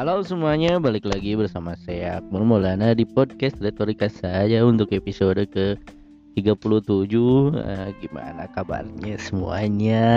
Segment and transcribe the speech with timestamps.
[0.00, 5.76] Halo semuanya, balik lagi bersama saya Akmal Maulana di podcast Retorika saja untuk episode ke
[6.40, 6.56] 37
[7.12, 10.08] uh, Gimana kabarnya semuanya?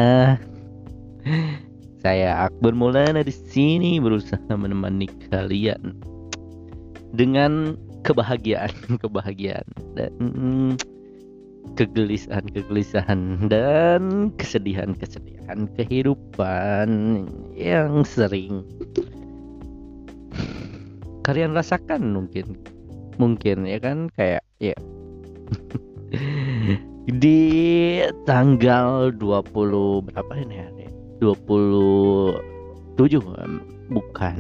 [1.99, 5.99] Saya Akbar Maulana di sini berusaha menemani kalian
[7.11, 7.75] dengan
[8.07, 8.71] kebahagiaan,
[9.03, 9.67] kebahagiaan
[9.99, 10.79] dan mm,
[11.75, 16.87] kegelisahan-kegelisahan dan kesedihan-kesedihan kehidupan
[17.59, 18.63] yang sering
[21.23, 22.59] kalian rasakan mungkin.
[23.17, 24.11] Mungkin ya kan?
[24.13, 24.75] Kayak ya.
[27.23, 27.39] Di
[28.23, 30.69] tanggal 20 berapa ini ya
[31.23, 32.39] 27
[33.91, 34.35] bukan.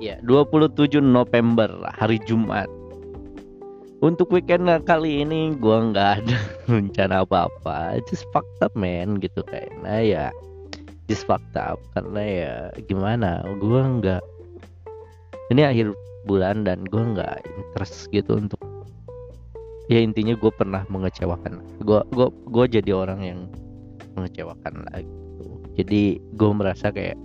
[0.00, 2.70] Ya 27 November hari Jumat.
[4.00, 6.38] Untuk weekend kali ini gua nggak ada
[6.72, 8.00] rencana apa-apa.
[8.08, 8.24] Just
[8.64, 10.26] up man gitu kayaknya ya
[11.10, 12.54] just fucked up karena ya
[12.86, 14.22] gimana gua nggak
[15.50, 15.90] ini akhir
[16.30, 18.62] bulan dan gua nggak interest gitu untuk
[19.90, 23.40] ya intinya gue pernah mengecewakan gue gue gue jadi orang yang
[24.14, 25.44] mengecewakan lagi gitu.
[25.82, 26.02] jadi
[26.38, 27.18] gue merasa kayak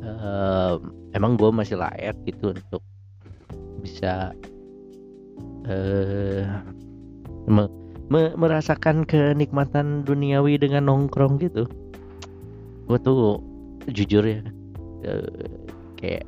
[0.00, 0.80] uh,
[1.12, 2.80] emang gue masih layak gitu untuk
[3.84, 4.32] bisa
[5.68, 6.64] uh,
[7.44, 7.68] me,
[8.08, 11.68] me, merasakan kenikmatan duniawi dengan nongkrong gitu
[12.86, 13.42] gue tuh
[13.90, 14.40] jujur ya
[15.06, 15.46] uh,
[15.98, 16.24] kayak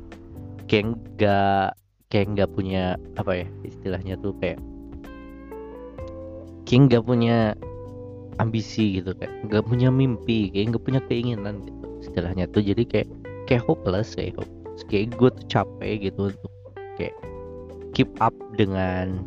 [0.67, 1.67] kayak nggak
[2.11, 4.59] kayak nggak punya apa ya istilahnya tuh kayak
[6.67, 7.57] kayak nggak punya
[8.39, 13.09] ambisi gitu kayak nggak punya mimpi kayak nggak punya keinginan gitu istilahnya tuh jadi kayak
[13.49, 14.81] kayak hopeless kayak hopeless.
[14.87, 16.51] kayak gue tuh capek gitu untuk
[16.95, 17.15] kayak
[17.91, 19.19] keep up dengan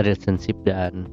[0.00, 1.04] relationship dan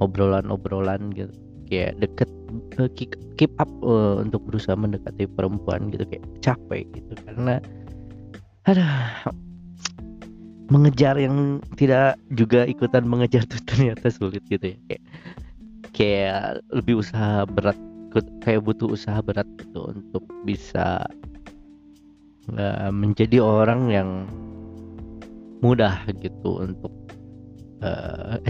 [0.00, 1.43] obrolan-obrolan gitu
[1.74, 2.30] kayak deket
[2.78, 2.90] uh,
[3.34, 7.12] keep, up uh, untuk berusaha mendekati perempuan gitu kayak capek gitu.
[7.26, 7.58] Karena
[8.70, 8.86] ada
[10.70, 14.78] mengejar yang tidak juga ikutan mengejar tuh ternyata sulit gitu ya.
[14.86, 15.02] Kayak
[15.94, 17.78] kayak lebih usaha berat
[18.46, 21.02] kayak butuh usaha berat gitu untuk bisa
[22.54, 24.10] uh, menjadi orang yang
[25.58, 26.92] mudah gitu untuk
[27.84, 28.40] uh,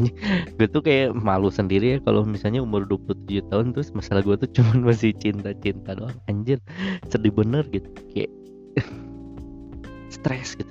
[0.57, 4.51] gue tuh kayak malu sendiri ya kalau misalnya umur 27 tahun terus masalah gue tuh
[4.55, 6.15] cuman masih cinta-cinta doang.
[6.31, 6.63] Anjir
[7.11, 8.31] sedih bener gitu kayak
[10.15, 10.71] stres gitu.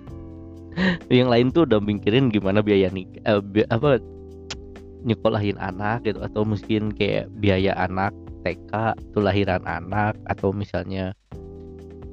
[1.11, 4.01] Yang lain tuh udah mikirin gimana biaya nih eh, bi apa
[5.03, 8.15] nyekolahin anak gitu atau mungkin kayak biaya anak
[8.47, 11.11] TK tuh lahiran anak atau misalnya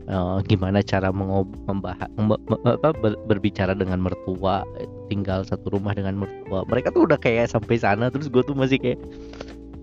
[0.08, 2.08] uh, gimana cara membahas
[3.28, 4.64] berbicara dengan mertua
[5.12, 6.64] tinggal satu rumah dengan mertua.
[6.64, 9.00] Mereka tuh udah kayak sampai sana terus gue tuh masih kayak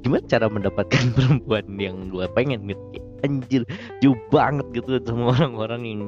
[0.02, 2.66] gimana cara mendapatkan perempuan yang gue pengen?
[2.66, 2.84] Gitu.
[3.26, 3.62] Anjir
[4.02, 6.02] jauh banget gitu sama orang-orang yang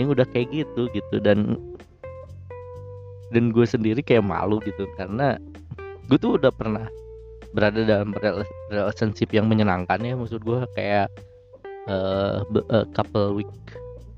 [0.00, 1.16] yang udah kayak gitu gitu.
[1.20, 1.56] Dan
[3.32, 5.40] dan gue sendiri kayak malu gitu karena
[6.12, 6.84] gue tuh udah pernah
[7.56, 8.12] berada dalam
[8.72, 11.08] relationship yang menyenangkan ya maksud gue kayak
[11.88, 13.50] uh, uh, couple week.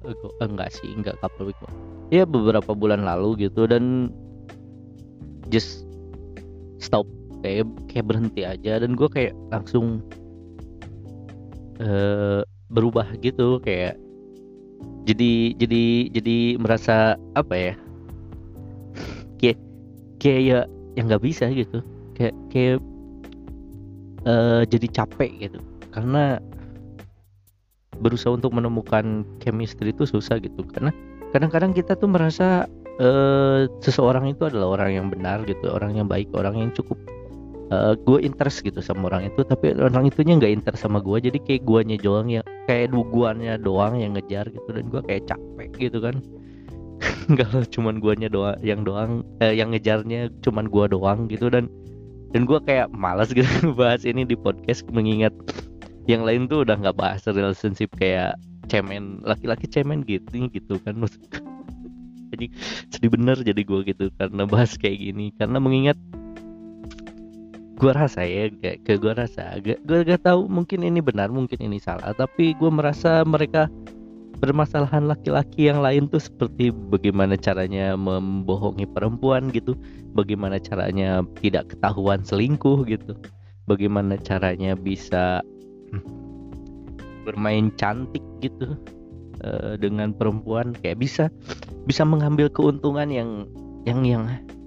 [0.04, 0.12] Uh,
[0.44, 1.60] enggak sih enggak couple week
[2.12, 4.14] ya beberapa bulan lalu gitu dan
[5.48, 5.86] just
[6.78, 7.08] stop.
[7.44, 10.00] Kayak kayak berhenti aja dan gue kayak langsung
[11.76, 12.40] uh,
[12.72, 14.00] berubah gitu kayak
[15.04, 17.74] jadi jadi jadi merasa apa ya?
[19.36, 19.58] Kayak
[20.22, 20.58] kayak ya
[20.96, 21.84] yang nggak bisa gitu.
[22.16, 22.80] Kayak kayak
[24.24, 25.60] uh, jadi capek gitu.
[25.92, 26.40] Karena
[27.98, 30.66] berusaha untuk menemukan chemistry itu susah gitu.
[30.70, 30.90] Karena
[31.34, 32.66] kadang-kadang kita tuh merasa
[33.02, 36.94] uh, seseorang itu adalah orang yang benar gitu orang yang baik orang yang cukup
[37.74, 39.42] uh, gue interest gitu sama orang itu.
[39.42, 43.98] Tapi orang itunya nggak interest sama gue jadi kayak guanya doang ya kayak duguannya doang
[43.98, 44.68] yang ngejar gitu.
[44.70, 46.22] Dan gue kayak capek gitu kan.
[47.38, 51.50] Kalau cuman guanya doang yang doang eh, yang ngejarnya cuman gua doang gitu.
[51.50, 51.68] Dan
[52.34, 53.46] dan gue kayak malas gitu
[53.78, 55.30] bahas ini di podcast mengingat
[56.04, 58.36] yang lain tuh udah nggak bahas relationship kayak
[58.68, 60.96] cemen laki-laki cemen gitu gitu kan
[62.34, 62.50] jadi
[62.90, 65.30] sedih bener jadi gue gitu karena bahas kayak gini.
[65.38, 65.94] Karena mengingat
[67.78, 71.78] gue rasa ya kayak ke gue rasa gue gak tahu mungkin ini benar mungkin ini
[71.78, 72.10] salah.
[72.18, 73.70] Tapi gue merasa mereka
[74.42, 79.78] permasalahan laki-laki yang lain tuh seperti bagaimana caranya membohongi perempuan gitu,
[80.12, 83.14] bagaimana caranya tidak ketahuan selingkuh gitu,
[83.70, 85.40] bagaimana caranya bisa
[87.24, 88.76] bermain cantik gitu
[89.42, 91.32] uh, dengan perempuan kayak bisa
[91.84, 93.48] bisa mengambil keuntungan yang
[93.84, 94.24] yang yang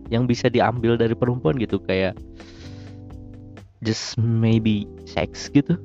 [0.07, 2.15] yang bisa diambil dari perempuan gitu kayak
[3.83, 5.77] just maybe sex gitu.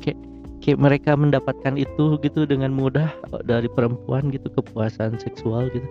[0.00, 0.18] Kayak
[0.62, 3.10] kayak mereka mendapatkan itu gitu dengan mudah
[3.44, 5.88] dari perempuan gitu kepuasan seksual gitu.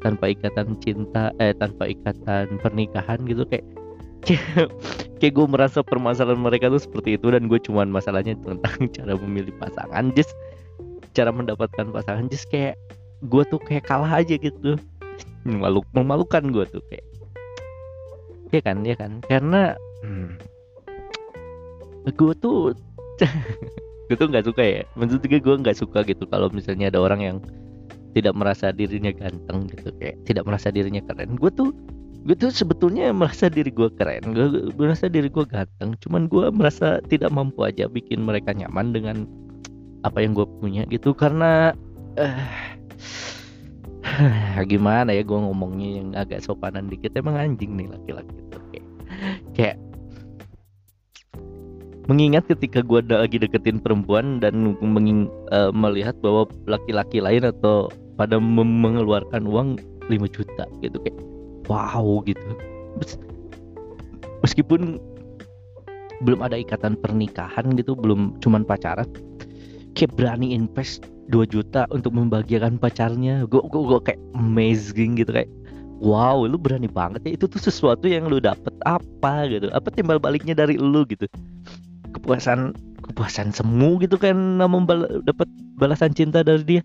[0.00, 3.66] Tanpa ikatan cinta eh tanpa ikatan pernikahan gitu kayak
[4.26, 4.68] kayak,
[5.20, 9.52] kayak gue merasa permasalahan mereka tuh seperti itu dan gue cuman masalahnya tentang cara memilih
[9.60, 10.32] pasangan just
[11.12, 12.74] cara mendapatkan pasangan just kayak
[13.28, 14.80] gue tuh kayak kalah aja gitu.
[15.44, 17.06] Malu memalukan gue tuh kayak.
[18.50, 19.20] Ya kan ya kan?
[19.28, 20.40] Karena hmm,
[22.16, 22.72] gue tuh
[24.08, 24.82] gue tuh nggak suka ya.
[24.96, 27.36] Maksudnya gue nggak suka gitu kalau misalnya ada orang yang
[28.10, 31.36] tidak merasa dirinya ganteng gitu kayak tidak merasa dirinya keren.
[31.36, 31.70] Gue tuh
[32.20, 34.46] gue tuh sebetulnya merasa diri gue keren gue
[34.76, 39.24] merasa diri gue ganteng cuman gue merasa tidak mampu aja bikin mereka nyaman dengan
[40.04, 41.12] apa yang gue punya gitu.
[41.12, 41.72] Karena
[42.16, 42.48] uh,
[44.70, 48.86] gimana ya gue ngomongnya yang agak sopanan dikit emang anjing nih laki-laki itu kayak
[49.54, 49.76] kayak
[52.08, 57.86] mengingat ketika gue lagi deketin perempuan dan menging, uh, melihat bahwa laki-laki lain atau
[58.18, 59.78] pada mengeluarkan uang
[60.10, 61.29] 5 juta gitu kayak
[61.70, 62.42] wow gitu.
[64.42, 64.98] Meskipun
[66.26, 69.08] belum ada ikatan pernikahan gitu belum cuman pacaran
[69.96, 73.46] kayak berani invest 2 juta untuk membahagiakan pacarnya.
[73.46, 75.48] Gue gue gue kayak amazing gitu kayak
[76.02, 77.30] wow lu berani banget ya.
[77.38, 79.70] Itu tuh sesuatu yang lu dapet apa gitu?
[79.70, 81.30] Apa timbal baliknya dari lu gitu?
[82.10, 82.74] Kepuasan
[83.06, 85.46] kepuasan semu gitu kan membal dapat
[85.78, 86.82] balasan cinta dari dia.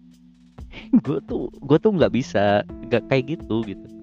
[1.07, 3.94] Gue tuh gue tuh nggak bisa nggak kayak gitu gitu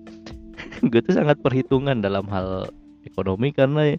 [0.82, 2.70] gue tuh sangat perhitungan dalam hal
[3.06, 3.94] ekonomi karena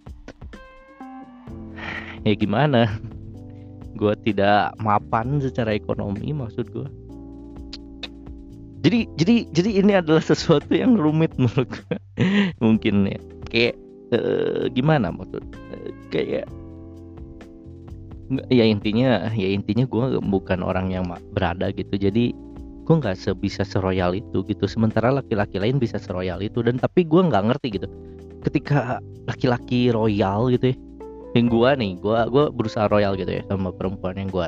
[2.28, 2.92] ya, gimana?
[3.94, 6.88] Gue tidak mapan secara ekonomi maksud gue
[8.84, 11.98] jadi jadi jadi ini adalah sesuatu yang rumit menurut gue
[12.60, 13.20] mungkin ya.
[13.48, 13.76] Kayak
[14.12, 15.44] uh, gimana maksud?
[15.72, 16.46] Uh, kayak
[18.52, 21.96] ya intinya ya intinya gue bukan orang yang berada gitu.
[21.96, 22.36] Jadi
[22.84, 24.68] gue nggak sebisa seroyal itu gitu.
[24.68, 26.60] Sementara laki-laki lain bisa seroyal itu.
[26.60, 27.88] Dan tapi gue nggak ngerti gitu.
[28.44, 30.78] Ketika laki-laki royal gitu ya
[31.34, 34.46] yang gue nih gue gue berusaha royal gitu ya sama perempuan yang gue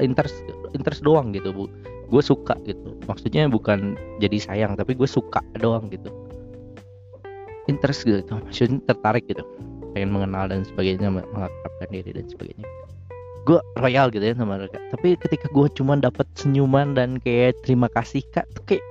[0.00, 0.32] interest
[0.72, 1.68] interest doang gitu bu.
[2.08, 2.96] Gue suka gitu.
[3.04, 6.08] Maksudnya bukan jadi sayang tapi gue suka doang gitu.
[7.68, 8.24] Interest gitu.
[8.32, 9.44] Maksudnya tertarik gitu.
[9.92, 12.64] Pengen mengenal dan sebagainya mengakrabkan diri dan sebagainya
[13.42, 14.78] gue royal gitu ya sama mereka.
[14.94, 18.84] Tapi ketika gue cuma dapat senyuman dan kayak terima kasih kak tuh kayak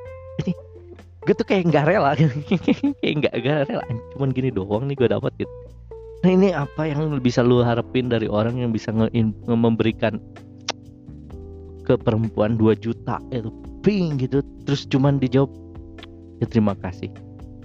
[1.21, 2.17] gue tuh kayak nggak rela.
[3.01, 3.85] Kayak nggak nggak rela.
[4.17, 5.53] Cuman gini doang nih gue dapat gitu.
[6.21, 10.21] Nah ini apa yang bisa lu harapin dari orang yang bisa nge, nge memberikan
[11.85, 13.53] ke perempuan 2 juta itu?
[13.85, 14.41] Ping gitu.
[14.65, 15.49] Terus cuman dijawab
[16.41, 17.09] ya terima kasih.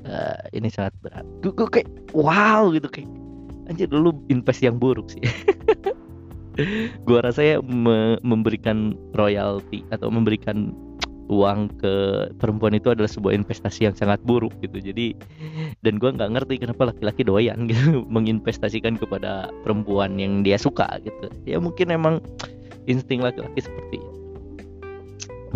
[0.06, 1.26] Uh, ini sangat berat.
[1.42, 3.10] Gue, kayak wow gitu kayak
[3.66, 5.22] anjir dulu invest yang buruk sih
[7.04, 10.72] gua rasa ya me memberikan royalti atau memberikan
[11.26, 11.94] uang ke
[12.38, 14.78] perempuan itu adalah sebuah investasi yang sangat buruk gitu.
[14.78, 15.18] Jadi
[15.82, 21.26] dan gua nggak ngerti kenapa laki-laki doyan gitu menginvestasikan kepada perempuan yang dia suka gitu.
[21.44, 22.22] Ya mungkin emang
[22.86, 24.12] insting laki-laki seperti itu.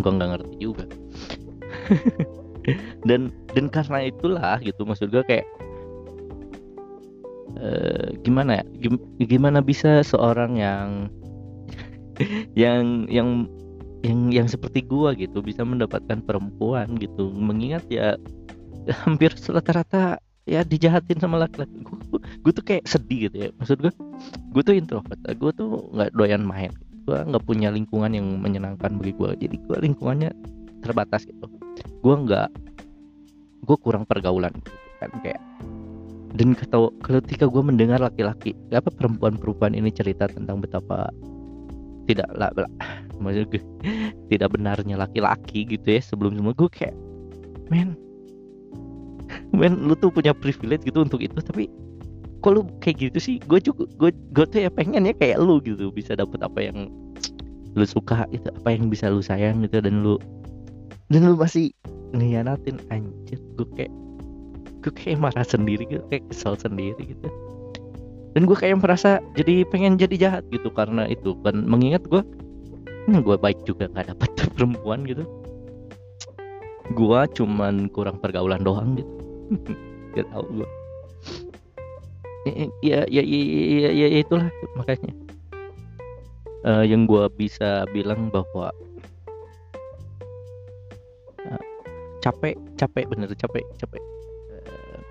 [0.03, 0.85] Gua nggak ngerti juga.
[3.09, 5.49] Dan dan karena itulah gitu maksud gua kayak
[7.57, 8.63] uh, gimana ya?
[9.19, 10.87] Gimana bisa seorang yang
[12.61, 13.49] yang yang
[14.01, 17.31] yang yang seperti gua gitu bisa mendapatkan perempuan gitu?
[17.33, 18.15] Mengingat ya
[19.05, 21.85] hampir rata-rata ya dijahatin sama laki-laki.
[21.85, 23.49] Gue, gue tuh kayak sedih gitu ya.
[23.61, 23.93] Maksud gue
[24.51, 25.19] gue tuh introvert.
[25.37, 26.73] Gue tuh nggak doyan main.
[27.05, 30.31] Gue nggak punya lingkungan yang menyenangkan bagi gue jadi gue lingkungannya
[30.81, 31.45] terbatas gitu.
[32.01, 32.49] Gue nggak
[33.61, 35.41] gue kurang pergaulan gitu kan kayak
[36.31, 41.11] dan ketika gue mendengar laki-laki apa perempuan-perempuan ini cerita tentang betapa
[42.07, 42.49] tidak lah
[43.19, 43.61] maksud gue
[44.31, 46.95] tidak benarnya laki-laki gitu ya sebelum semua gue kayak
[47.67, 47.95] men
[49.51, 51.67] men lu tuh punya privilege gitu untuk itu tapi
[52.41, 53.35] kok lu kayak gitu sih?
[53.45, 56.89] Gue juga gue gue tuh ya pengen ya kayak lu gitu bisa dapet apa yang
[57.77, 60.17] lu suka itu apa yang bisa lu sayang gitu dan lu
[61.13, 61.71] dan lu masih
[62.11, 63.93] ngianatin anjir gue kayak
[64.81, 67.29] gue kayak marah sendiri gitu kayak kesel sendiri gitu.
[68.31, 71.35] Dan gue kayak merasa jadi pengen jadi jahat gitu karena itu.
[71.45, 72.23] Kan mengingat gue
[73.07, 75.23] hmm, gue baik juga nggak dapet perempuan gitu.
[76.97, 79.13] Gue cuman kurang pergaulan doang gitu.
[80.11, 80.67] Gak tau gue
[82.41, 85.13] ya ya ya ya, ya, ya itulah makanya.
[86.61, 88.69] Uh, yang gue bisa bilang bahwa
[91.41, 91.63] uh,
[92.21, 94.01] capek capek bener capek capek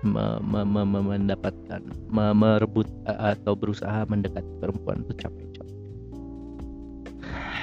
[0.01, 5.77] me, me, me, me, mendapatkan me, merebut atau berusaha mendekat perempuan itu capek capek.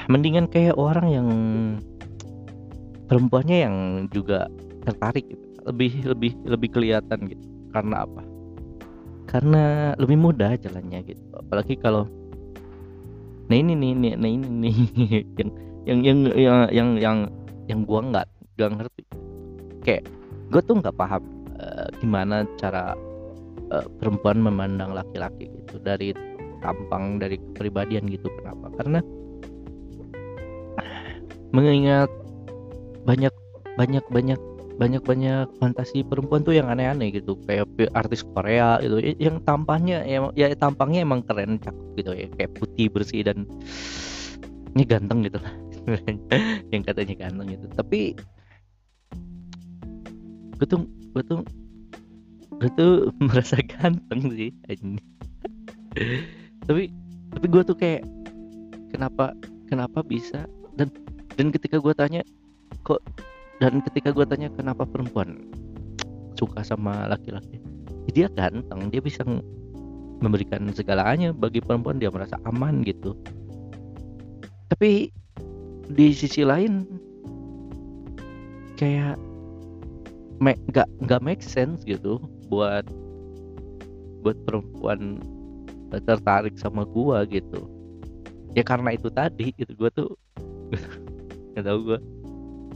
[0.08, 1.28] Mendingan kayak orang yang
[3.10, 3.76] perempuannya yang
[4.14, 4.46] juga
[4.86, 5.46] tertarik gitu.
[5.68, 7.44] lebih lebih lebih kelihatan gitu.
[7.76, 8.22] Karena apa?
[9.28, 11.24] Karena lebih mudah jalannya gitu.
[11.36, 12.08] Apalagi kalau
[13.48, 14.76] nah ini nih, nih nah ini nih
[15.38, 15.50] yang
[15.88, 17.18] yang yang yang yang yang,
[17.68, 18.26] yang gua nggak
[18.56, 19.02] nggak ngerti.
[19.84, 20.02] Kayak
[20.48, 21.22] gue tuh nggak paham
[21.58, 22.94] uh, gimana cara
[23.74, 25.78] uh, perempuan memandang laki-laki gitu?
[25.82, 26.14] Dari
[26.58, 28.72] tampang dari kepribadian gitu kenapa?
[28.78, 29.00] Karena
[31.54, 32.10] mengingat
[33.08, 33.32] banyak
[33.78, 34.40] banyak banyak
[34.78, 37.34] banyak banyak fantasi perempuan tuh yang aneh-aneh gitu.
[37.50, 37.66] Kayak
[37.98, 39.02] artis Korea gitu.
[39.18, 42.26] Yang tampangnya ya, ya tampangnya emang keren cakep gitu ya.
[42.38, 43.42] Kayak putih bersih dan
[44.78, 45.54] ini ganteng gitu lah.
[46.72, 47.66] Yang katanya ganteng gitu.
[47.74, 48.00] Tapi
[50.58, 51.40] gue tuh gue tuh
[52.58, 52.92] gue tuh
[53.26, 54.50] merasa ganteng sih
[56.68, 56.92] tapi
[57.32, 58.02] tapi gue tuh kayak
[58.92, 59.36] kenapa
[59.68, 60.48] kenapa bisa?
[60.74, 60.88] Dan
[61.36, 62.22] dan ketika gue tanya
[62.82, 63.04] kok
[63.60, 65.48] dan ketika gue tanya kenapa perempuan
[66.34, 67.60] suka sama laki-laki?
[68.14, 69.22] Dia ganteng dia bisa
[70.18, 73.14] memberikan segalanya bagi perempuan dia merasa aman gitu.
[74.72, 75.12] Tapi
[75.88, 76.84] di sisi lain
[78.76, 79.16] kayak
[80.38, 82.86] nggak nggak make sense gitu buat
[84.22, 85.18] buat perempuan
[86.06, 87.66] tertarik sama gua gitu.
[88.54, 90.14] Ya karena itu tadi gitu gua tuh
[91.54, 91.98] nggak tahu gua.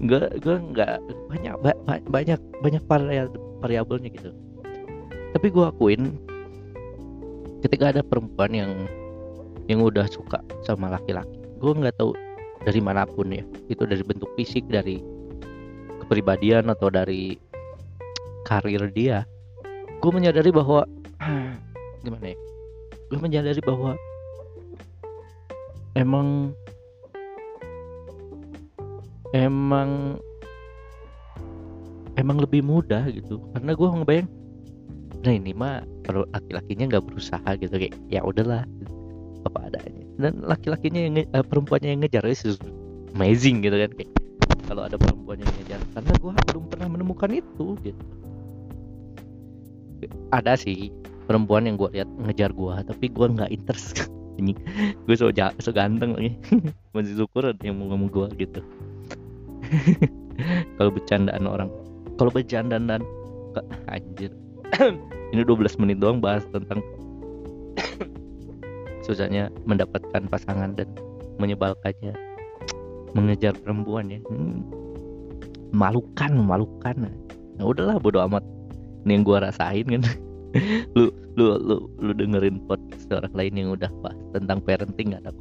[0.02, 0.98] Nggak gue nggak
[1.30, 1.70] banyak ba
[2.10, 2.82] banyak banyak
[3.62, 4.34] variabelnya gitu.
[5.32, 6.18] Tapi gue akuin
[7.62, 8.72] ketika ada perempuan yang
[9.70, 12.10] yang udah suka sama laki-laki gue nggak tahu
[12.66, 13.46] dari mana pun ya.
[13.70, 14.98] Itu dari bentuk fisik dari
[16.02, 17.38] kepribadian atau dari
[18.46, 19.26] karir dia
[20.02, 20.82] gue menyadari bahwa
[22.04, 22.38] gimana ya?
[23.06, 23.94] Gue menyadari bahwa
[25.94, 26.50] emang
[29.30, 30.18] emang
[32.18, 33.38] emang lebih mudah gitu.
[33.54, 34.30] Karena gue ngebayang
[35.22, 38.66] nah ini mah kalau laki-lakinya nggak berusaha gitu kayak ya udahlah
[39.46, 40.02] apa adanya.
[40.18, 42.58] Dan laki-lakinya yang uh, perempuannya yang ngejar itu
[43.14, 44.10] amazing gitu kan kayak
[44.66, 45.78] kalau ada perempuan yang ngejar.
[45.94, 48.21] Karena gue belum pernah menemukan itu gitu
[50.34, 50.90] ada sih
[51.26, 54.08] perempuan yang gue lihat ngejar gue tapi gue nggak interest.
[54.40, 54.56] Ini
[55.04, 55.28] gue so,
[55.60, 56.32] so ganteng lagi.
[56.96, 58.60] Masih syukur ada yang mau ngomong gue gitu.
[60.80, 61.70] Kalau bercandaan orang.
[62.16, 63.02] Kalau bercandaan dan
[63.88, 64.32] anjir.
[65.32, 66.80] Ini 12 menit doang bahas tentang
[69.04, 70.88] susahnya mendapatkan pasangan dan
[71.36, 72.16] menyebalkannya.
[73.12, 74.20] Mengejar perempuan ya.
[74.28, 74.64] Hmm.
[75.72, 77.08] malukan malukan.
[77.56, 78.44] Nah udahlah bodo amat
[79.04, 80.02] ini yang gua rasain kan.
[80.92, 85.32] Lu lu lu lu dengerin podcast orang lain yang udah bahas tentang parenting gak ada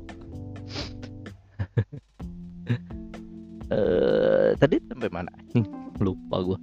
[3.71, 5.31] uh, tadi sampai mana?
[5.51, 5.67] Nih
[5.99, 6.57] lupa gue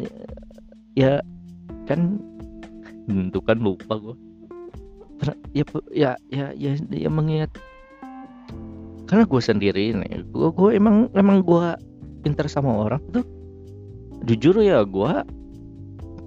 [0.00, 0.12] ya,
[0.96, 1.12] ya
[1.86, 2.18] kan
[3.06, 4.16] itu kan lupa gue
[5.52, 7.52] ya ya ya ya, ya mengingat.
[9.04, 11.76] Karena gue sendiri nih gue gue emang emang gue
[12.24, 13.26] pinter sama orang tuh
[14.30, 15.12] jujur ya gue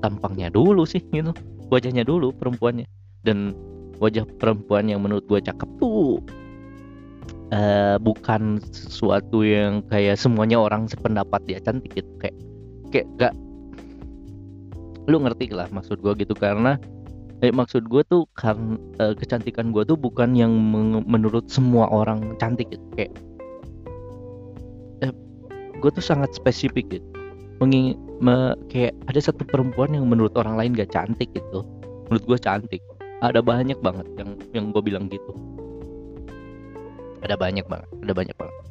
[0.04, 1.32] tampangnya dulu sih gitu.
[1.72, 2.84] Wajahnya dulu perempuannya.
[3.24, 3.56] Dan
[4.04, 6.20] wajah perempuan yang menurut gue cakep tuh
[7.56, 12.12] uh, bukan sesuatu yang kayak semuanya orang sependapat dia cantik gitu.
[12.20, 12.36] Kayak
[12.92, 13.34] kayak gak
[15.08, 16.36] lu ngerti lah maksud gue gitu.
[16.36, 16.76] Karena
[17.40, 20.52] eh, maksud gue tuh kan uh, kecantikan gue tuh bukan yang
[21.08, 22.84] menurut semua orang cantik gitu.
[23.00, 23.16] Kayak
[25.08, 25.16] eh,
[25.80, 27.13] gue tuh sangat spesifik gitu
[27.64, 31.64] Menging me, kayak ada satu perempuan yang menurut orang lain gak cantik gitu.
[32.12, 32.84] Menurut gue cantik.
[33.24, 35.32] Ada banyak banget yang yang gue bilang gitu.
[37.24, 38.64] Ada banyak banget ada banyak banget.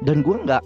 [0.00, 0.64] Dan gue nggak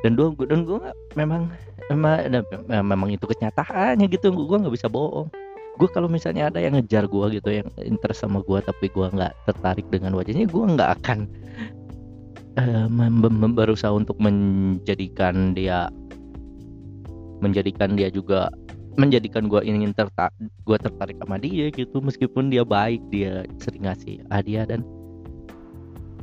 [0.00, 1.52] dan gue dan gue nggak memang
[1.92, 2.24] memang
[2.64, 4.32] memang itu kenyataannya gitu.
[4.32, 5.28] Gue nggak bisa bohong.
[5.76, 9.44] Gue kalau misalnya ada yang ngejar gue gitu yang interest sama gue tapi gue nggak
[9.44, 11.28] tertarik dengan wajahnya gue nggak akan
[12.56, 15.88] uh, berusaha untuk menjadikan dia
[17.44, 18.48] menjadikan dia juga
[18.96, 20.32] menjadikan gue ingin tertarik
[20.64, 24.80] gue tertarik sama dia gitu meskipun dia baik dia sering ngasih hadiah dan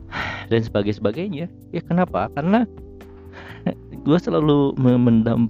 [0.51, 1.49] dan sebagai sebagainya.
[1.69, 2.29] Ya kenapa?
[2.33, 2.65] Karena
[4.05, 5.49] gue selalu memendam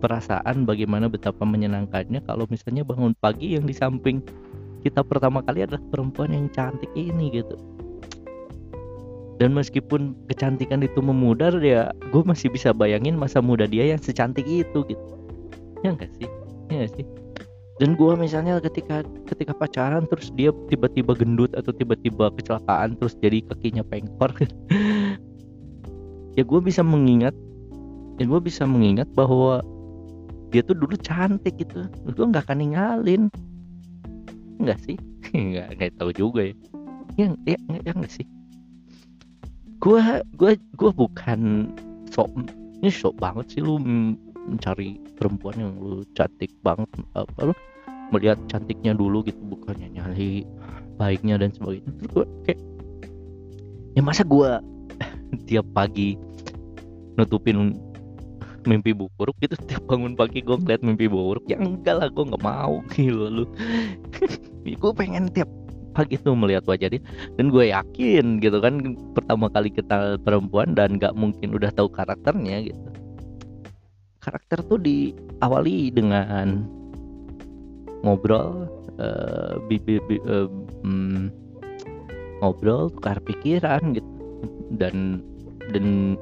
[0.00, 4.24] perasaan bagaimana betapa menyenangkannya kalau misalnya bangun pagi yang di samping
[4.80, 7.60] kita pertama kali adalah perempuan yang cantik ini gitu
[9.40, 14.44] dan meskipun kecantikan itu memudar ya gue masih bisa bayangin masa muda dia yang secantik
[14.44, 15.04] itu gitu.
[15.80, 16.28] Ya enggak sih?
[16.68, 17.08] Ya sih?
[17.80, 23.40] Dan gue misalnya ketika ketika pacaran terus dia tiba-tiba gendut atau tiba-tiba kecelakaan terus jadi
[23.48, 24.28] kakinya pengkor
[26.36, 27.32] ya gue bisa mengingat
[28.20, 29.64] ya gue bisa mengingat bahwa
[30.52, 31.88] dia tuh dulu cantik gitu.
[32.12, 33.32] Gue nggak akan ninggalin.
[34.60, 35.00] Enggak sih?
[35.32, 36.54] Nggak nggak tahu juga ya.
[37.16, 38.28] Ya ya, ya enggak sih
[39.80, 40.02] gue
[40.36, 41.72] gue gue bukan
[42.12, 42.28] sok
[42.80, 47.54] ini sok banget sih lu mencari perempuan yang lu cantik banget apa lu
[48.10, 50.44] melihat cantiknya dulu gitu bukannya nyari
[51.00, 51.90] baiknya dan sebagainya.
[51.96, 52.60] Terus gue kayak
[53.96, 54.50] ya masa gue
[55.48, 56.20] tiap pagi
[57.16, 57.80] nutupin
[58.68, 62.44] mimpi buruk gitu tiap bangun pagi gue ngeliat mimpi buruk ya enggak lah gue nggak
[62.44, 63.44] mau gitu lu.
[64.80, 65.48] Gue pengen tiap
[65.92, 67.02] pagi tuh melihat wajah dia
[67.36, 72.70] dan gue yakin gitu kan pertama kali kenal perempuan dan nggak mungkin udah tahu karakternya
[72.70, 72.80] gitu.
[74.20, 76.68] Karakter tuh diawali dengan
[78.04, 78.68] ngobrol
[79.00, 80.48] uh, bi, bi, bi, uh,
[82.44, 84.10] ngobrol tukar pikiran gitu.
[84.76, 85.24] Dan
[85.72, 86.16] dan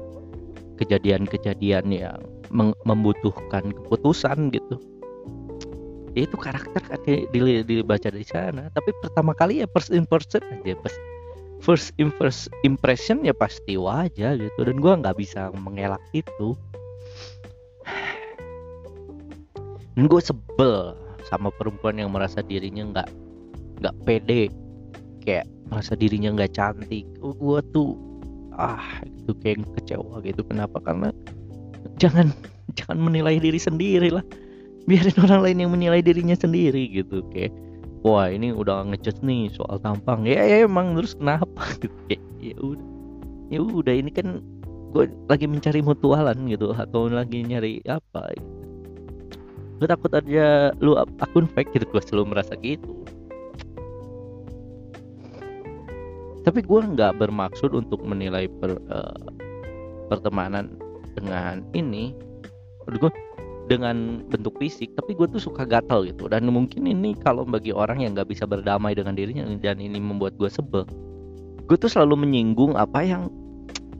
[0.79, 2.19] kejadian-kejadian yang
[2.87, 4.79] membutuhkan keputusan gitu
[6.17, 7.27] ya itu karakter kan di,
[7.63, 8.69] dibaca di sana.
[8.73, 10.75] Tapi pertama kali ya first impression aja
[11.59, 11.91] first
[12.63, 14.59] impression ya pasti wajah gitu.
[14.63, 16.55] Dan gua nggak bisa mengelak itu.
[19.99, 20.95] Dan gue sebel
[21.27, 23.09] sama perempuan yang merasa dirinya nggak
[23.83, 24.47] nggak pede.
[25.27, 27.03] Kayak merasa dirinya nggak cantik.
[27.19, 27.99] Oh, gue tuh
[28.55, 30.39] ah itu kayak kecewa gitu.
[30.47, 30.79] Kenapa?
[30.79, 31.11] Karena
[31.99, 32.31] jangan
[32.79, 34.23] jangan menilai diri sendiri lah
[34.89, 37.53] biarin orang lain yang menilai dirinya sendiri gitu kayak
[38.01, 40.25] wah ini udah ngejudge nih soal tampang.
[40.25, 41.61] Ya, ya emang terus kenapa?
[41.83, 42.87] Gitu kayak ya udah
[43.49, 44.39] ya udah ini kan
[44.89, 48.33] gue lagi mencari mutualan gitu atau lagi nyari apa?
[49.77, 52.93] Gue takut aja lu akun fake gitu gue selalu merasa gitu.
[56.41, 59.21] Tapi gue nggak bermaksud untuk menilai per, uh,
[60.09, 60.73] pertemanan
[61.13, 62.15] dengan ini.
[62.89, 63.11] Gue
[63.69, 66.25] dengan bentuk fisik tapi gue tuh suka gatal gitu.
[66.25, 70.33] Dan mungkin ini kalau bagi orang yang nggak bisa berdamai dengan dirinya dan ini membuat
[70.41, 70.89] gue sebel
[71.69, 73.29] gue tuh selalu menyinggung apa yang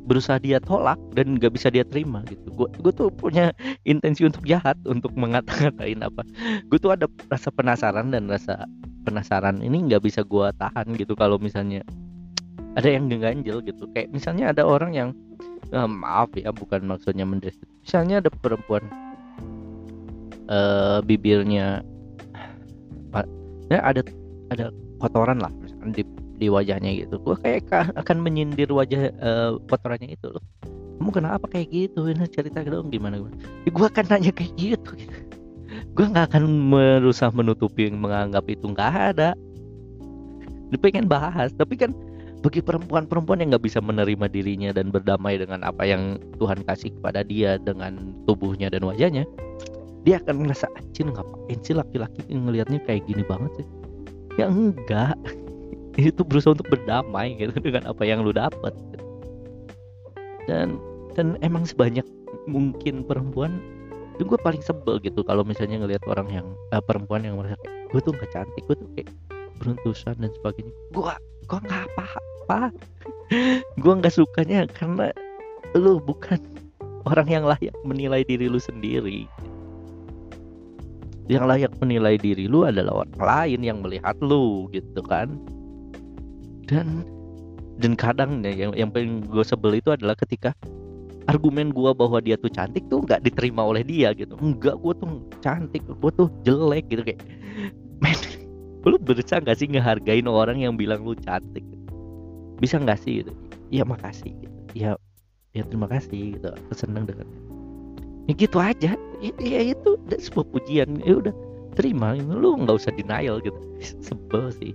[0.09, 2.49] berusaha dia tolak dan nggak bisa dia terima gitu.
[2.57, 3.53] Gue gue tuh punya
[3.85, 6.25] intensi untuk jahat untuk mengata-ngatain apa.
[6.65, 8.65] Gue tuh ada rasa penasaran dan rasa
[9.05, 11.85] penasaran ini nggak bisa gue tahan gitu kalau misalnya
[12.73, 13.85] ada yang ngeganjel gitu.
[13.93, 15.09] Kayak misalnya ada orang yang
[15.69, 17.53] eh, maaf ya bukan maksudnya mendes
[17.85, 18.81] misalnya ada perempuan
[20.49, 21.85] uh, bibirnya
[23.69, 24.01] ya ada
[24.49, 26.03] ada kotoran lah misalnya di
[26.39, 27.21] di wajahnya gitu.
[27.21, 27.69] Gue kayak
[28.01, 30.43] akan menyindir wajah uh, kotorannya itu loh.
[30.99, 32.09] Kamu kenapa kayak gitu?
[32.11, 33.31] Ini cerita dong gimana gue
[33.63, 35.15] ya, gue akan nanya kayak gitu, gitu.
[35.95, 39.31] gue nggak akan berusaha menutupi menganggap itu nggak ada.
[40.69, 41.95] Dia pengen bahas tapi kan
[42.39, 47.19] bagi perempuan-perempuan yang nggak bisa menerima dirinya dan berdamai dengan apa yang Tuhan kasih kepada
[47.27, 49.27] dia dengan tubuhnya dan wajahnya
[50.09, 53.67] dia akan ngerasa anjir ngapain sih laki-laki ngelihatnya kayak gini banget sih?
[54.41, 55.13] Ya enggak.
[56.01, 59.05] Itu berusaha untuk berdamai gitu dengan apa yang lu dapat gitu.
[60.49, 60.81] dan
[61.13, 62.01] dan emang sebanyak
[62.49, 63.61] mungkin perempuan
[64.17, 67.85] itu gue paling sebel gitu kalau misalnya ngelihat orang yang uh, perempuan yang merasa kayak
[67.93, 69.09] gue tuh nggak cantik gue tuh kayak
[69.61, 70.73] beruntusan dan sebagainya.
[70.89, 71.13] Gue
[71.45, 72.73] gue nggak apa-apa.
[73.83, 75.13] Gue nggak sukanya karena
[75.77, 76.41] lu bukan
[77.05, 79.29] orang yang layak menilai diri lu sendiri
[81.29, 85.37] yang layak menilai diri lu adalah orang lain yang melihat lu gitu kan.
[86.65, 87.05] Dan
[87.77, 90.57] dan kadang ya yang yang paling gue sebel itu adalah ketika
[91.29, 94.33] argumen gue bahwa dia tuh cantik tuh nggak diterima oleh dia gitu.
[94.41, 95.09] Enggak gue tuh
[95.45, 97.05] cantik gue tuh jelek gitu.
[97.05, 97.21] Kayak
[98.03, 98.17] men
[98.89, 101.63] lu berusaha nggak sih ngehargain orang yang bilang lu cantik?
[102.57, 103.31] Bisa nggak sih gitu?
[103.69, 104.57] Ya makasih gitu.
[104.73, 104.97] Ya
[105.53, 106.49] ya terima kasih gitu.
[106.49, 107.29] Aku seneng dengan
[108.29, 108.93] ya gitu aja.
[109.19, 111.01] Ya, ya itu sebuah pujian.
[111.01, 111.33] Ya udah
[111.73, 112.13] terima.
[112.15, 113.57] Lu nggak usah denial gitu.
[114.05, 114.71] Sebel sih.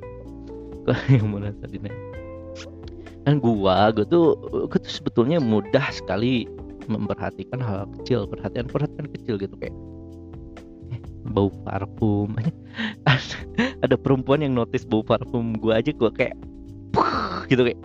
[1.15, 1.95] Yang merasa dinaik
[3.25, 4.37] dan gua gua tuh
[4.69, 6.45] gua tuh sebetulnya mudah sekali
[6.87, 8.29] memperhatikan hal kecil.
[8.29, 9.73] Perhatian perhatian kecil gitu kayak
[10.93, 11.01] eh,
[11.33, 12.37] bau parfum.
[13.85, 16.37] Ada perempuan yang notice bau parfum gua aja gua kayak
[17.49, 17.81] gitu kayak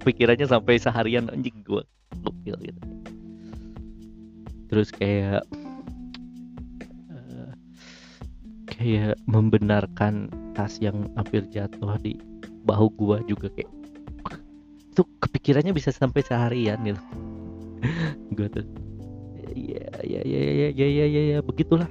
[0.00, 1.84] kepikirannya sampai seharian anjing gua
[2.24, 2.80] gokil gitu
[4.68, 5.42] terus kayak
[7.08, 7.50] uh,
[8.68, 12.20] kayak membenarkan tas yang hampir jatuh di
[12.68, 13.72] bahu gua juga kayak
[14.92, 17.02] itu kepikirannya bisa sampai seharian gitu.
[18.34, 18.66] Gua tuh
[19.54, 21.86] ya ya ya ya ya ya ya, ya begitulah.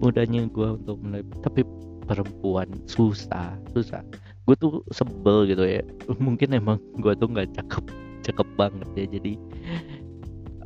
[0.00, 1.64] Mudahnya gue untuk menilai tapi
[2.08, 4.00] perempuan susah susah.
[4.48, 5.84] Gue tuh sebel gitu ya.
[6.16, 7.84] Mungkin emang gue tuh nggak cakep
[8.28, 9.32] cakep banget ya jadi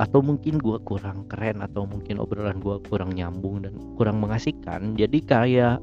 [0.01, 4.97] atau mungkin gue kurang keren atau mungkin obrolan gue kurang nyambung dan kurang mengasihkan.
[4.97, 5.77] Jadi kayak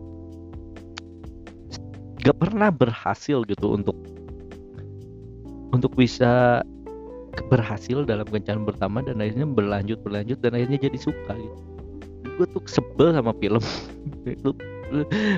[2.25, 3.95] gak pernah berhasil gitu untuk
[5.69, 6.65] untuk bisa
[7.53, 11.61] berhasil dalam kencan pertama dan akhirnya berlanjut berlanjut dan akhirnya jadi suka gitu.
[12.41, 13.61] Gue tuh sebel sama film.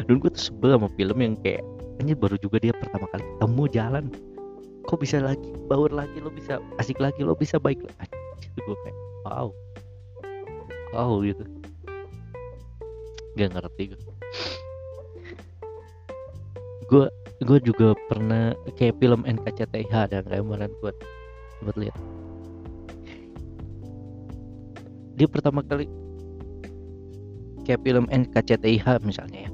[0.08, 1.60] Dan gue tuh sebel sama film yang kayak
[2.00, 4.06] ini baru juga dia pertama kali ketemu jalan.
[4.88, 8.16] Kok bisa lagi baur lagi lo bisa asik lagi lo bisa baik lagi
[8.52, 9.48] itu gue kayak wow.
[10.92, 11.44] Wow gitu.
[13.40, 14.12] Gak ngerti gue
[16.92, 17.08] gue
[17.48, 20.96] gue juga pernah kayak film NKCTH dan kemarin buat
[21.64, 21.96] buat lihat.
[25.16, 25.88] Dia pertama kali
[27.64, 29.52] kayak film NKCTIH misalnya ya.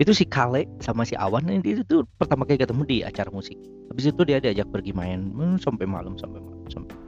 [0.00, 3.60] Itu si Kale sama si Awan ini itu pertama kali ketemu di acara musik.
[3.92, 7.01] Habis itu dia diajak pergi main hmm, sampai malam sampai malam sampai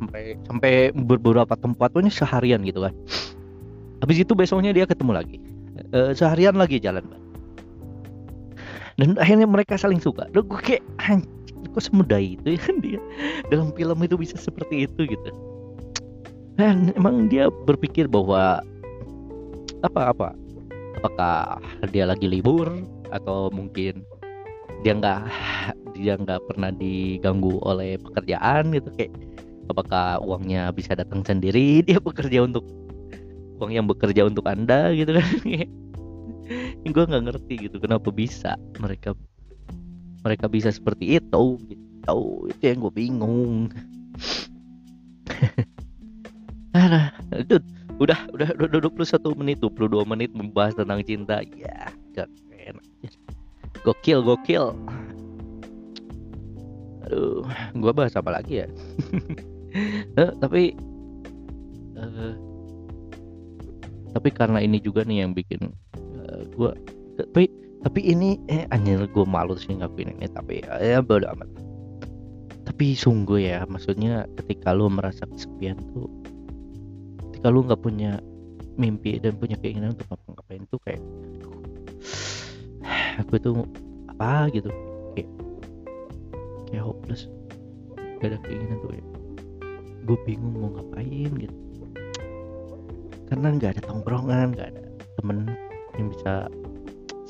[0.00, 2.94] sampai sampai beberapa tempat pokoknya seharian gitu kan.
[4.00, 5.36] Habis itu besoknya dia ketemu lagi.
[5.92, 7.04] E, seharian lagi jalan
[9.00, 10.28] dan akhirnya mereka saling suka.
[10.36, 10.84] Dan gue kayak
[11.72, 12.62] kok semudah itu ya?
[12.84, 13.00] Dia
[13.48, 15.30] dalam film itu bisa seperti itu gitu.
[16.60, 18.60] Dan emang dia berpikir bahwa
[19.80, 20.28] apa apa?
[21.00, 21.56] Apakah
[21.88, 22.68] dia lagi libur?
[23.08, 24.04] Atau mungkin
[24.84, 25.24] dia nggak
[25.96, 28.76] dia nggak pernah diganggu oleh pekerjaan?
[28.76, 29.12] Gitu kayak
[29.70, 32.66] apakah uangnya bisa datang sendiri dia bekerja untuk
[33.60, 35.28] uang yang bekerja untuk anda gitu kan.
[36.94, 39.14] Gue nggak ngerti gitu kenapa bisa mereka
[40.26, 42.18] mereka bisa seperti itu gitu.
[42.50, 43.54] Itu yang gue bingung.
[46.70, 47.10] Nah,
[47.98, 48.94] udah udah udah 21
[49.34, 51.42] menit 22 menit membahas tentang cinta.
[51.58, 52.86] Ya gak enak.
[53.82, 54.78] Gokil gokil.
[57.10, 57.42] Aduh
[57.74, 58.68] gue bahas apa lagi ya
[60.18, 60.74] eh, tapi
[61.96, 62.34] uh,
[64.10, 66.70] tapi karena ini juga nih yang bikin uh, gue
[67.20, 67.46] tapi
[67.80, 71.48] tapi ini eh anjir gue malu sih ngakuin ini tapi ya, ya bodo amat.
[72.68, 76.08] Tapi sungguh ya maksudnya ketika lo merasa kesepian tuh
[77.28, 78.20] ketika lo nggak punya
[78.76, 81.02] mimpi dan punya keinginan untuk ngapa-ngapain tuh kayak
[83.20, 83.50] aku itu
[84.16, 84.70] apa gitu
[85.16, 85.30] kayak
[86.68, 87.28] kayak hopeless.
[88.20, 89.04] Gak ada keinginan tuh ya
[90.04, 91.56] gue bingung mau ngapain gitu.
[93.30, 94.82] Karena nggak ada tongkrongan nggak ada
[95.20, 95.38] temen
[95.98, 96.50] yang bisa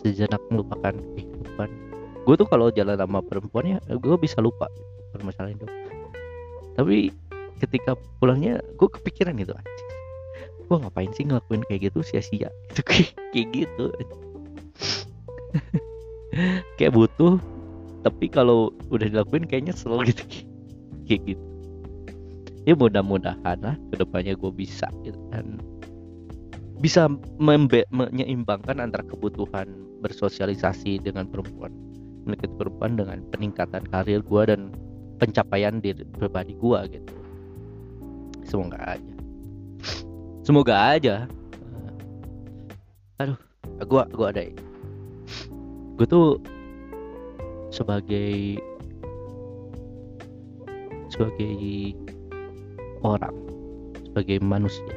[0.01, 1.69] sejenak melupakan kehidupan.
[2.25, 4.69] Gue tuh kalau jalan sama perempuan ya gue bisa lupa
[5.11, 5.67] permasalahan itu
[6.79, 7.13] tapi
[7.61, 9.53] ketika pulangnya gue kepikiran itu
[10.71, 12.47] gue ngapain sih ngelakuin kayak gitu sia-sia?
[12.71, 13.91] Itu kayak gitu.
[16.79, 17.43] Kayak butuh
[18.07, 20.25] tapi kalau udah dilakuin kayaknya selalu gitu
[21.05, 21.50] kayak gitu
[22.65, 25.61] ya mudah-mudahan lah ke depannya gue bisa gitu kan.
[26.81, 27.13] Bisa
[27.93, 29.69] menyeimbangkan antara kebutuhan
[30.01, 31.73] bersosialisasi dengan perempuan.
[32.25, 34.73] Mendekati perempuan dengan peningkatan karir gue dan
[35.21, 37.13] pencapaian diri pribadi gue gitu.
[38.49, 39.15] Semoga aja.
[40.41, 41.29] Semoga aja.
[43.21, 43.37] Aduh
[43.81, 44.43] gue gue ada
[45.97, 46.41] gue tuh
[47.73, 48.61] sebagai
[51.09, 51.93] sebagai
[53.03, 53.35] orang
[54.11, 54.91] sebagai manusia.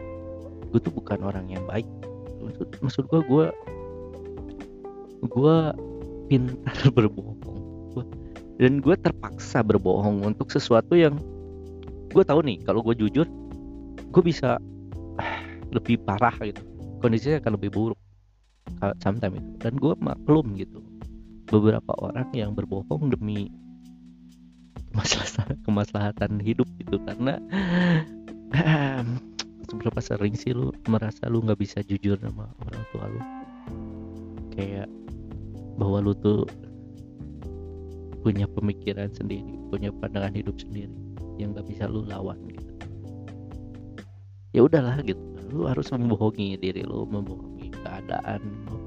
[0.73, 1.87] Gue tuh bukan orang yang baik.
[2.81, 3.45] Maksud gue gue
[5.23, 5.57] gue
[6.27, 7.39] pintar berbohong.
[7.93, 8.03] Gua,
[8.57, 11.17] dan gue terpaksa berbohong untuk sesuatu yang
[12.13, 13.25] gue tahu nih kalau gue jujur
[14.13, 14.57] gue bisa
[15.75, 16.61] lebih parah gitu.
[16.99, 17.99] Kondisinya akan lebih buruk
[18.99, 20.83] sometimes itu dan gue maklum gitu.
[21.47, 23.51] Beberapa orang yang berbohong demi
[24.93, 27.01] kemaslahatan kemaslahatan hidup gitu.
[27.01, 27.41] Karena
[29.65, 33.21] seberapa sering sih lu merasa lu nggak bisa jujur sama orang tua lu?
[34.53, 34.88] Kayak
[35.82, 36.45] bahwa lu tuh
[38.21, 40.93] punya pemikiran sendiri punya pandangan hidup sendiri
[41.41, 42.71] yang nggak bisa lu lawan gitu.
[44.53, 45.19] Ya udahlah gitu.
[45.49, 48.77] Lu harus membohongi diri lu membohongi keadaan lu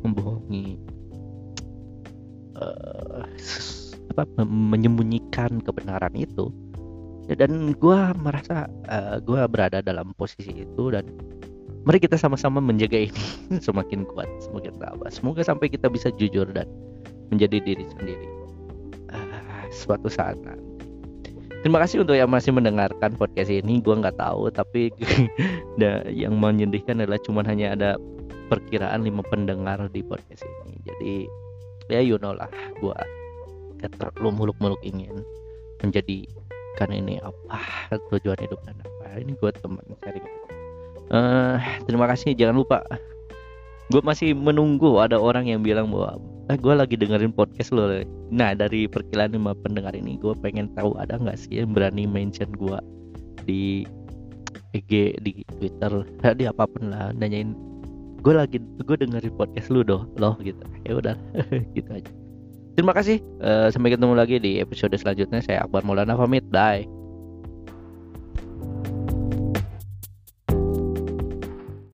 [0.00, 0.80] membohongi
[2.56, 3.26] uh,
[4.24, 6.52] apa menyembunyikan kebenaran itu.
[7.30, 11.06] Ya, dan gue merasa uh, eh, gue berada dalam posisi itu dan
[11.86, 13.24] mari kita sama-sama menjaga ini
[13.66, 16.66] semakin kuat semakin tabah semoga sampai kita bisa jujur dan
[17.30, 18.28] menjadi diri sendiri
[19.14, 20.66] uh, suatu saat nanti.
[21.60, 23.84] Terima kasih untuk yang masih mendengarkan podcast ini.
[23.84, 24.88] Gue nggak tahu tapi
[26.24, 27.90] yang menyedihkan adalah cuman hanya ada
[28.48, 30.74] perkiraan lima pendengar di podcast ini.
[30.88, 31.14] Jadi
[31.92, 32.48] ya you know lah
[32.80, 32.96] gue
[33.80, 35.24] gak terlalu muluk-muluk ingin
[35.80, 39.20] menjadikan ini apa tujuan hidup dan apa.
[39.20, 40.26] Ini gue teman sharing
[41.10, 42.36] uh, terima kasih.
[42.36, 42.78] Jangan lupa.
[43.90, 46.14] Gue masih menunggu ada orang yang bilang bahwa
[46.46, 47.90] eh, gue lagi dengerin podcast lo
[48.30, 52.54] nah dari perkiraan lima pendengar ini gue pengen tahu ada nggak sih yang berani mention
[52.54, 52.78] gue
[53.42, 53.82] di
[54.70, 56.06] IG di Twitter
[56.38, 57.58] di apa pun lah nanyain
[58.22, 60.06] gue lagi gue dengerin podcast lu doh.
[60.14, 60.62] Loh gitu.
[60.86, 61.16] Ya udah
[61.76, 62.19] gitu aja
[62.78, 63.18] terima kasih.
[63.40, 65.40] Uh, sampai ketemu lagi di episode selanjutnya.
[65.42, 66.46] Saya Akbar Maulana pamit.
[66.50, 66.99] Bye